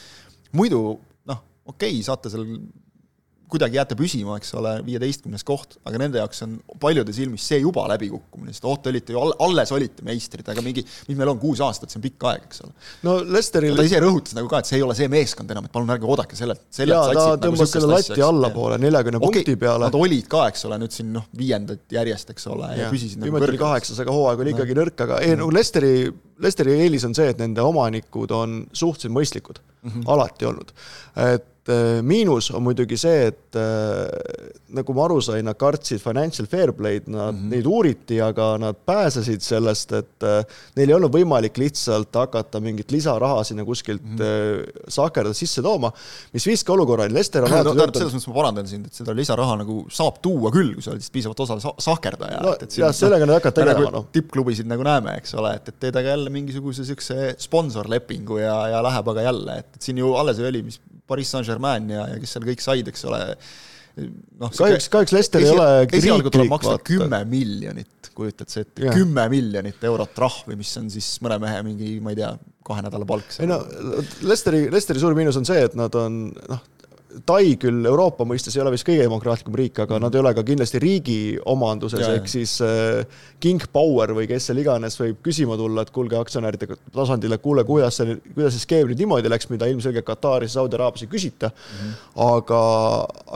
[0.58, 0.82] muidu
[1.30, 2.50] noh, okei okay,, saate seal
[3.52, 7.86] kuidagi jääte püsima, eks ole, viieteistkümnes koht, aga nende jaoks on paljude silmis see juba
[7.92, 11.62] läbikukkumine, sest oh, te olite ju alles olite meistrid, aga mingi, mis meil on, kuus
[11.64, 12.74] aastat, see on pikk aeg, eks ole.
[13.06, 15.76] no Lesteril ta ise rõhutas nagu ka, et see ei ole see meeskond enam, et
[15.76, 19.42] palun ärge oodake sellelt, sellelt jaa, ta nagu tõmbas nagu selle lati allapoole, neljakümne okay,
[19.42, 19.90] punkti peale.
[19.90, 23.22] Nad olid ka, eks ole, nüüd siin noh, viiendad järjest, eks ole, ja, ja püsisid
[23.22, 23.62] nagu kõrgel.
[23.62, 24.84] kaheksas, aga hooaeg oli ikkagi no.
[24.84, 25.96] nõrk, aga ei, nagu Lesteri,
[26.42, 30.08] Lesteri eelis on see, et nende omanikud on suhteliselt mõistlikud mm, -hmm.
[30.16, 30.74] alati olnud.
[31.30, 31.52] et
[32.06, 34.06] miinus on muidugi see, et äh,
[34.76, 37.54] nagu ma aru sain, nad kartsid financial fair play'd, nad mm, -hmm.
[37.54, 40.44] neid uuriti, aga nad pääsesid sellest, et äh,
[40.78, 44.86] neil ei olnud võimalik lihtsalt hakata mingit lisaraha sinna kuskilt mm -hmm.
[44.98, 45.92] sahkerda sisse tooma,
[46.34, 49.60] mis viiski olukorrani, Lester on no, tähendab, selles mõttes ma parandan sind, et seda lisaraha
[49.64, 52.56] nagu saab tuua küll, kui sa oled lihtsalt piisavalt osav sahkerdaja no,.
[52.78, 54.10] jah, sellega nad hakkavad tegelema, noh.
[54.12, 58.84] tippklubisid nagu näeme, eks ole, et, et teed aga jälle mingisuguse niisuguse sponsorlepingu ja, ja
[58.86, 62.36] läheb aga jälle, et, et siin ju alles oli, mis Pariis Saint-Germain ja, ja kes
[62.36, 63.22] seal kõik said, eks ole,
[64.42, 65.68] noh kahjuks, kahjuks Lester ei ole
[66.00, 71.10] esialgu tuleb maksta kümme miljonit, kujutad sa ette, kümme miljonit eurot trahvi, mis on siis
[71.26, 72.32] mõne mehe mingi, ma ei tea,
[72.66, 73.38] kahe nädala palk.
[73.40, 73.62] ei no
[74.26, 76.64] Lesteri, Lesteri suur miinus on see, et nad on noh,
[77.24, 80.44] Tai küll Euroopa mõistes ei ole vist kõige demokraatlikum riik, aga nad ei ole ka
[80.48, 85.86] kindlasti riigi omanduses, ehk siis äh, King Power või kes seal iganes võib küsima tulla,
[85.86, 89.70] et kuulge, aktsionäride tasandil, et kuule, kuidas see, kuidas see skeem nüüd niimoodi läks, mida
[89.72, 91.80] ilmselgelt Kataris Saudi Araabias ei küsita mm.
[91.80, 91.96] -hmm.
[92.28, 92.62] aga,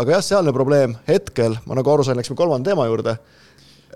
[0.04, 3.16] aga jah, sealne probleem hetkel, ma nagu aru sain, läksime kolmanda teema juurde.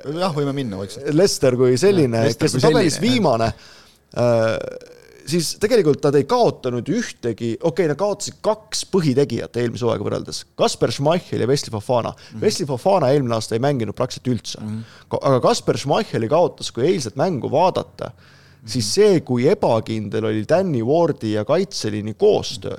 [0.06, 1.12] jah, võime minna vaikselt.
[1.14, 4.94] Lester kui selline, kes on tabelis viimane äh,
[5.30, 10.44] siis tegelikult nad ei kaotanud ühtegi, okei okay,, nad kaotasid kaks põhitegijat eelmise hooaega võrreldes,
[10.60, 12.22] Kasper Schmeichel ja Wesley Fofana mm.
[12.24, 12.46] -hmm.
[12.46, 14.78] Wesley Fofana eelmine aasta ei mänginud praktiliselt üldse mm.
[14.78, 15.20] -hmm.
[15.22, 18.70] aga Kasper Schmeicheli kaotas, kui eilset mängu vaadata mm, -hmm.
[18.76, 22.78] siis see, kui ebakindel oli Danny Wardi ja kaitseliini koostöö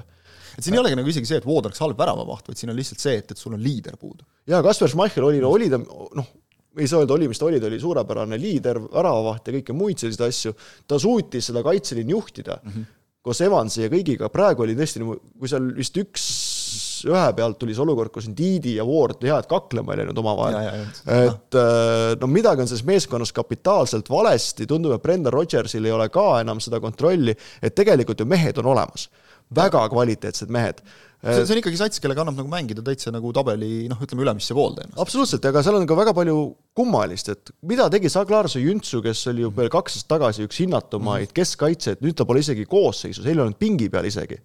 [0.59, 2.76] et siin ei olegi nagu isegi see, et Wood oleks halb väravavaht, vaid siin on
[2.76, 4.24] lihtsalt see, et, et sul on liider puudu.
[4.46, 6.28] jaa, Kasper Schmeichel oli, oli ta noh,
[6.78, 10.02] ei saa öelda, oli, mis ta oli, ta oli suurepärane liider, väravavaht ja kõike muid
[10.02, 10.54] selliseid asju,
[10.90, 12.92] ta suutis seda kaitseliini juhtida mm -hmm.
[13.22, 16.26] koos Evansi ja kõigiga, praegu oli tõesti, kui seal vist üks
[17.09, 20.85] ühe pealt tuli see olukord, kus Didi ja Ward hea, et kaklema ei läinud omavahel.
[21.19, 26.09] et äh, no midagi on selles meeskonnas kapitaalselt valesti, tundub, et Brendan Rodgersil ei ole
[26.14, 29.09] ka enam seda kontrolli, et tegelikult ju mehed on olemas.
[29.55, 30.81] Väga kvaliteetsed mehed.
[31.25, 34.53] See, see on ikkagi sats, kellega annab nagu mängida täitsa nagu tabeli noh, ütleme ülemisse
[34.57, 36.37] poolde absoluutselt, aga seal on ka väga palju
[36.77, 41.31] kummalist, et mida tegi Saglarso Jüntsu, kes oli ju veel kaks aastat tagasi üks hinnatumaid
[41.31, 41.37] mm.
[41.38, 44.37] keskkaitsjaid, nüüd ta pole isegi koosseisus, eile olnud pingi peal isegi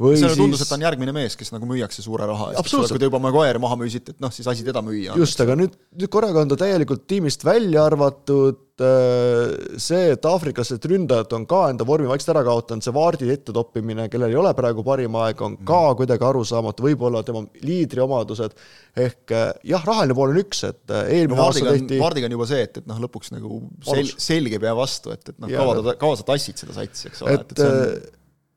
[0.00, 0.36] või siis...
[0.36, 3.20] tundus, et ta on järgmine mees, kes nagu müüakse suure raha eest, kui te juba
[3.22, 5.16] Maguire maha müüsite, et noh, siis asi teda müüa.
[5.16, 10.84] just, aga nüüd, nüüd korraga on ta täielikult tiimist välja arvatud, äh, see, et aafriklased
[10.92, 14.52] ründajad on ka enda vormi vaikselt ära kaotanud, see Vaardi ette toppimine, kellel ei ole
[14.58, 16.00] praegu parim aeg, on ka mm.
[16.02, 18.58] kuidagi arusaamatu, võib-olla tema liidriomadused,
[19.06, 22.36] ehk äh, jah, rahaline pool on üks, et äh, eelmine no, aasta tehti Vaardiga on
[22.36, 25.80] juba see, et, et noh, lõpuks nagu sel-, selge pea vastu, et, et noh, kaua
[25.80, 28.14] ta, kaua sa tassid seda satsi, eks ole, et, et see on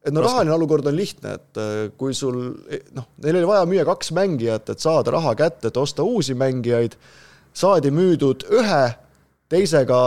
[0.10, 2.40] et no rahaline olukord on lihtne, et äh, kui sul
[2.96, 6.98] noh, neil oli vaja müüa kaks mängijat, et saada raha kätte, et osta uusi mängijaid,
[7.54, 8.84] saadi müüdud ühe,
[9.50, 10.02] teisega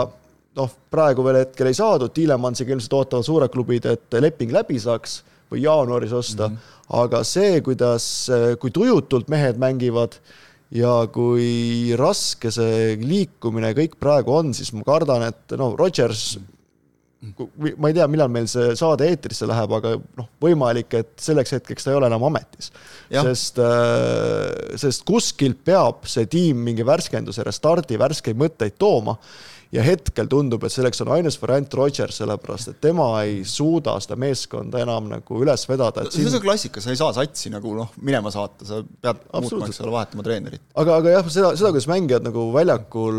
[0.59, 5.21] noh, praegu veel hetkel ei saadud, Tiilemansiga ilmselt ootavad suured klubid, et leping läbi saaks
[5.51, 6.79] või jaanuaris osta mm, -hmm.
[7.03, 8.07] aga see, kuidas,
[8.61, 10.17] kui tujutult mehed mängivad
[10.73, 16.37] ja kui raske see liikumine kõik praegu on, siis ma kardan, et no Rodgers
[17.79, 21.85] ma ei tea, millal meil see saade eetrisse läheb, aga noh, võimalik, et selleks hetkeks
[21.85, 22.71] ta ei ole enam ametis.
[23.13, 29.17] sest, äh, sest kuskilt peab see tiim mingi värskenduse, restardi, värskeid mõtteid tooma
[29.73, 34.17] ja hetkel tundub, et selleks on ainus variant Rodgers, sellepärast et tema ei suuda seda
[34.21, 36.05] meeskonda enam nagu üles vedada.
[36.13, 39.81] see on klassika, sa ei saa satsi nagu noh, minema saata, sa pead muutma, eks
[39.81, 40.61] ole, vahetama treenerit.
[40.75, 43.17] aga, aga jah, seda, seda, kuidas mängijad nagu väljakul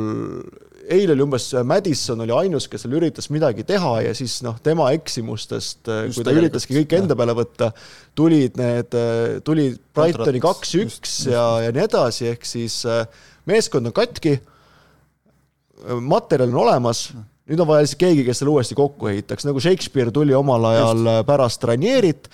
[0.92, 4.90] eile oli umbes Madison oli ainus, kes seal üritas midagi teha ja siis noh, tema
[4.96, 7.70] eksimustest, kui ta üritaski kõike enda peale võtta,
[8.18, 8.96] tulid need,
[9.46, 13.06] tuli Brightoni kaks-üks ja, ja nii edasi, ehk siis äh,
[13.50, 14.38] meeskond on katki,
[16.04, 17.08] materjal on olemas,
[17.50, 21.02] nüüd on vaja lihtsalt keegi, kes selle uuesti kokku ehitaks, nagu Shakespeare tuli omal ajal
[21.02, 21.26] Just.
[21.28, 22.30] pärast Ranierit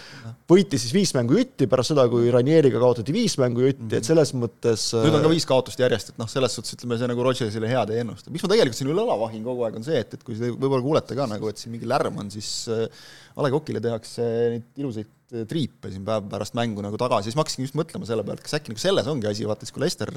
[0.51, 4.33] võitis siis viis mängu jutti pärast seda, kui Ranieriga kaotati viis mängu jutti, et selles
[4.35, 7.27] mõttes nüüd on ka äh, viis kaotust järjest, et noh, selles suhtes ütleme, see nagu
[7.27, 8.33] Rodgersile head ei ennusta.
[8.35, 10.51] miks ma tegelikult siin üle õla vahin kogu aeg, on see, et, et kui te
[10.51, 12.87] võib-olla kuulete ka nagu, et siin mingi lärm on, siis äh,
[13.37, 17.45] A Le Coqile tehakse neid ilusaid triipe siin päev pärast mängu nagu tagasi, siis ma
[17.45, 20.13] hakkasingi just mõtlema selle pealt, kas äkki nagu selles ongi asi, vaata siis kui Lester,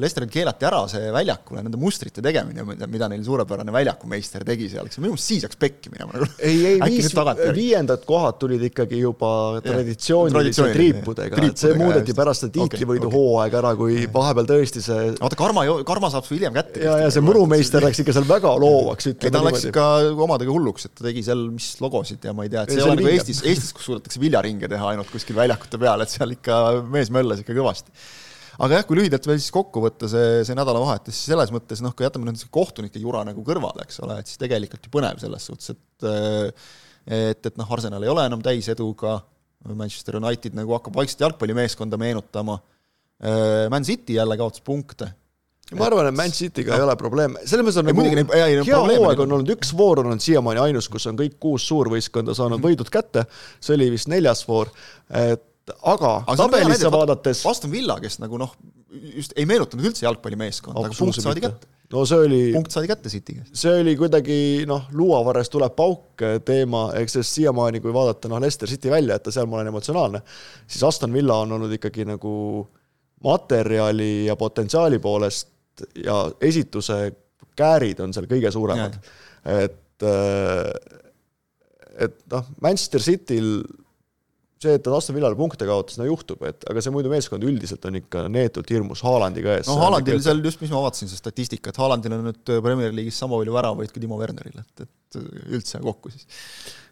[0.00, 5.00] Lesteril keelati ära see väljakule nende mustrite tegemine, mida, neil suurepärane väljakumeister tegi seal, eks
[5.00, 6.28] minu meelest siis hakkas pekki minema nagu.
[6.38, 7.10] ei, ei, viis,
[7.56, 9.32] viiendad kohad tulid ikkagi juba
[9.64, 15.10] traditsiooniliste triipudega, et see muudeti pärast seda tiitlivõidu okay, hooaeg ära, kui vahepeal tõesti see
[15.18, 16.84] vaata, Karma, Karma saab su hiljem kätte.
[16.84, 20.86] ja, ja see murumeister läks ikka seal väga loovaks, ütleme ta läks ikka omadega hulluks,
[20.86, 23.10] et ta tegi seal mis logosid ja ma ei tea, et see ei ole nagu
[23.10, 26.58] Eestis, Eestis, kus suudetakse viljaringe teha ainult kuskil väljakute peal, et seal ikka
[26.92, 27.94] mees möllas ikka kõvasti.
[28.60, 31.94] Aga jah, kui lühidalt veel siis kokku võtta see, see nädalavahetus, siis selles mõttes noh,
[31.96, 35.46] kui jätame nüüd kohtunike jura nagu kõrvale, eks ole, et siis tegelikult ju põnev selles
[35.48, 36.64] suhtes, et
[37.10, 39.16] et, et noh, Arsenal ei ole enam täiseduga,
[39.72, 42.58] Manchester United nagu hakkab vaikselt jalgpallimeeskonda meenutama,
[43.72, 45.08] Man City jälle kaotas punkte
[45.78, 49.36] ma arvan, et Man City'ga ei ole probleeme, selles mõttes on nagu hea hooaeg on
[49.38, 52.80] olnud, üks voor on olnud siiamaani ainus, kus on kõik kuus suurvõistkonda saanud mm -hmm.
[52.80, 53.26] võidud kätte,
[53.60, 54.72] see oli vist neljas voor,
[55.10, 55.44] et
[55.78, 58.54] aga, aga tabelisse vaadates Aston Villa, kes nagu noh,
[59.14, 61.70] just ei meenutanud üldse jalgpallimeeskonda, aga punkt saadi kätte.
[61.90, 63.54] No see oli punkt saadi kätte City käest.
[63.58, 64.36] see oli kuidagi
[64.70, 69.26] noh, luuavarres tuleb pauk teema, eks sellest siiamaani, kui vaadata noh, Leicester City välja, et
[69.26, 70.22] ta seal ma olen emotsionaalne,
[70.66, 72.34] siis Aston Villa on olnud ikkagi nagu
[73.24, 75.50] materjali ja potentsiaali poolest
[76.04, 77.02] ja esituse
[77.58, 78.96] käärid on seal kõige suuremad.
[79.44, 80.72] et, äh,
[82.06, 83.60] et noh, Manchester Cityl
[84.60, 87.84] see, et ta Aston Villale punkte kaotas, no juhtub, et aga see muidu meeskond üldiselt
[87.88, 89.70] on ikka neetult hirmus Haalandiga ees.
[89.70, 93.40] no Haalandil seal just, mis ma vaatasin, seda statistikat, Haalandil on nüüd Premier League'is sama
[93.40, 96.28] palju väravaid kui Timo Werneril, et, et üldse kokku siis.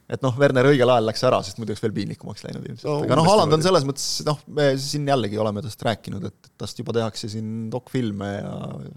[0.09, 2.97] Et noh, Werner õigel ajal läks ära, sest muidu oleks veel piinlikumaks läinud ilmselt no,,
[3.05, 6.81] aga noh, Haaland on selles mõttes, noh, me siin jällegi oleme tast rääkinud, et tast
[6.81, 8.53] juba tehakse siin dokfilme ja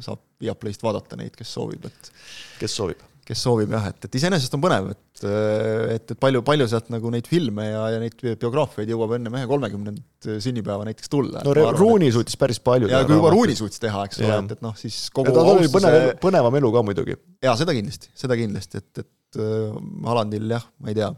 [0.07, 2.13] saab Viaplayst vaadata neid, kes soovib, et
[2.61, 6.67] kes soovib kes soovib jah, et, et iseenesest on põnev, et, et, et palju, palju
[6.71, 11.43] sealt nagu neid filme ja, ja neid biograafiaid jõuab enne mehe kolmekümnendat sünnipäeva näiteks tulla.
[11.45, 14.65] no Ruuni suutis päris palju ja kui juba Ruuni suutis teha, eks ole, et, et
[14.65, 17.17] noh, siis kogu tal oli põnev, põnevam elu ka muidugi.
[17.45, 21.11] jaa, seda kindlasti, seda kindlasti, et, et äh, Alandil jah, ma ei tea,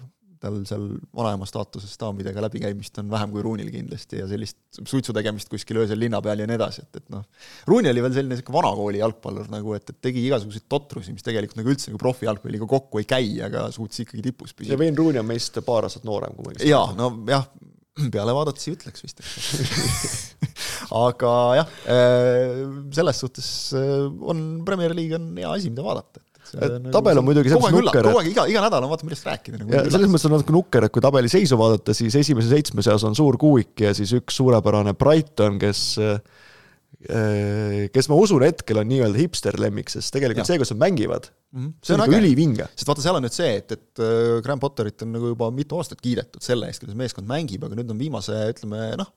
[0.43, 5.47] tal seal vanaema staatuses daamidega läbikäimist on vähem kui Ruunil kindlasti ja sellist suitsu tegemist
[5.51, 7.23] kuskil öösel linna peal ja nii edasi, et, et noh,
[7.69, 11.61] Ruuni oli veel selline niisugune vanakooli jalgpallur nagu, et, et tegi igasuguseid totrusi, mis tegelikult
[11.61, 14.75] nagu üldse nagu profijalgpalliga kokku ei käi, aga suutis ikkagi tipus püsida.
[14.75, 17.47] ja Wayne Rooney on meist paar aastat noorem, kui ma õigesti jaa, no jah,
[18.11, 19.23] peale vaadates ei ütleks vist
[21.07, 22.61] aga jah, äh,
[22.95, 23.47] selles suhtes
[23.77, 26.19] äh, on Premier League on hea asi, mida vaadata.
[26.19, 26.32] et
[26.93, 29.27] tabel on muidugi selles mõttes nukker, et kogu aeg, iga, iga nädal on vaata, millest
[29.29, 29.83] rääkida nagu.
[29.95, 33.17] selles mõttes on natuke nukker, et kui tabeli seisu vaadata, siis esimese seitsme seas on
[33.17, 35.83] suur kuuik ja siis üks suurepärane Brighton, kes
[37.93, 40.53] kes ma usun hetkel on nii-öelda hipster lemmik, sest tegelikult ja.
[40.53, 41.71] see, kus nad mängivad mm, -hmm.
[41.81, 42.67] see, see on, on ülivinge.
[42.77, 45.79] sest vaata, seal on nüüd see, et, et äh, Graham Potterit on nagu juba mitu
[45.81, 49.11] aastat kiidetud selle eest, kuidas meeskond mängib, aga nüüd on viimase, ütleme noh,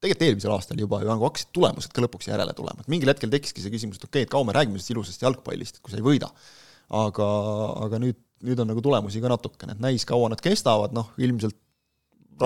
[0.00, 3.32] tegelikult eelmisel aastal juba ju nagu hakkasid tulemused ka lõpuks järele tulema, et mingil hetkel
[3.32, 6.00] tekkiski see küsimus, et okei okay,, et kaua me räägime sellest ilusast jalgpallist, kui sa
[6.00, 6.28] ei võida
[6.90, 7.30] aga,
[7.86, 11.58] aga nüüd, nüüd on nagu tulemusi ka natukene, et näis, kaua nad kestavad, noh ilmselt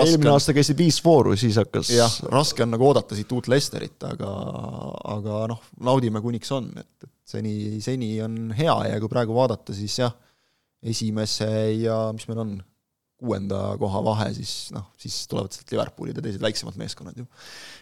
[0.03, 3.97] eelmine aasta käisid viis vooru, siis hakkas jah, raske on nagu oodata siit uut Lesterit,
[4.07, 4.31] aga,
[5.15, 9.75] aga noh, naudime kuniks on, et, et seni, seni on hea ja kui praegu vaadata,
[9.75, 10.15] siis jah,
[10.85, 12.55] esimese ja mis meil on,
[13.15, 17.25] kuuenda koha vahe, siis noh, siis tulevad sealt Liverpoolid ja teised väiksemad meeskonnad ju.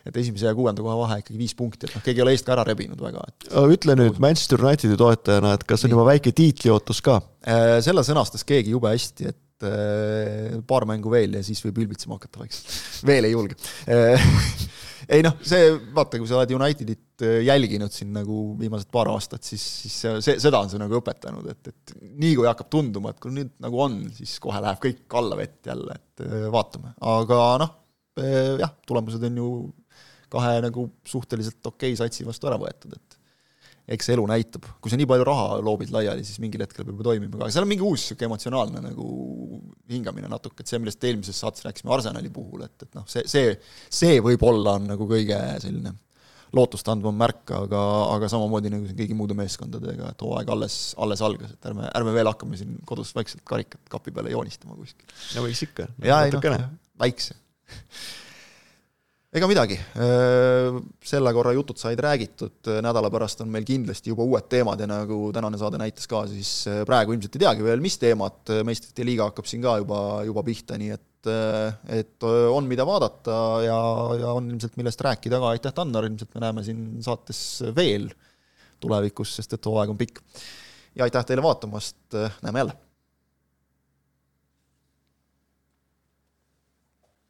[0.05, 2.45] et esimese ja kuuenda koha vahe ikkagi viis punkti, et noh, keegi ei ole eest
[2.45, 6.35] ka ära rebinud väga, et ütle nüüd Manchester Unitedi toetajana, et kas on juba väike
[6.37, 7.17] tiitliootust ka?
[7.49, 12.19] Äh, selle sõnastas keegi jube hästi, et äh, paar mängu veel ja siis võib ülbitsema
[12.19, 12.77] hakata vaikselt.
[13.09, 13.57] veel ei julge
[13.89, 14.29] äh,
[15.09, 19.43] ei noh, see, vaata, kui sa oled Unitedit äh, jälginud siin nagu viimased paar aastat,
[19.47, 23.21] siis, siis see, seda on see nagu õpetanud, et, et nii kui hakkab tunduma, et
[23.23, 27.41] kui nüüd nagu on, siis kohe läheb kõik alla vett jälle, et äh, vaatame, aga
[27.63, 27.73] noh,
[28.21, 29.49] äh, jah, tulemused on ju
[30.33, 33.19] kahe nagu suhteliselt okei satsi vastu ära võetud, et
[33.91, 37.09] eks elu näitab, kui sa nii palju raha loobid laiali, siis mingil hetkel peab juba
[37.09, 39.07] toimima ka, aga seal on mingi uus niisugune emotsionaalne nagu
[39.91, 43.51] hingamine natuke, et see, millest eelmises saates rääkisime Arsenali puhul, et, et noh, see, see,
[43.91, 45.91] see võib-olla on nagu kõige selline
[46.53, 51.55] lootustandvam märk, aga, aga samamoodi nagu siin kõigi muude meeskondadega, et hooaeg alles, alles algas,
[51.55, 55.09] et ärme, ärme veel hakkame siin kodus vaikselt karikat kapi peale joonistama kuskil.
[55.35, 55.89] no võiks ikka.
[56.05, 56.69] jaa, ei noh,
[57.03, 57.35] väikse
[59.33, 59.77] ega midagi,
[61.09, 65.17] selle korra jutud said räägitud, nädala pärast on meil kindlasti juba uued teemad ja nagu
[65.33, 66.51] tänane saade näitas ka, siis
[66.85, 70.77] praegu ilmselt ei teagi veel, mis teemad, meistrite liiga hakkab siin ka juba, juba pihta,
[70.81, 73.77] nii et et on, mida vaadata ja,
[74.19, 77.39] ja on ilmselt, millest rääkida ka, aitäh, Tannar, ilmselt me näeme siin saates
[77.77, 78.09] veel
[78.83, 80.19] tulevikus, sest et hooaeg on pikk.
[80.99, 82.01] ja aitäh teile vaatamast,
[82.43, 82.75] näeme jälle!